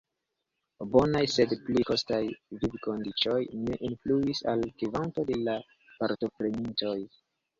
[0.93, 2.21] Bonaj, sed pli kostaj,
[2.63, 5.55] vivkondiĉoj ne influis al la kvanto de la
[6.01, 6.97] partoprenintoj.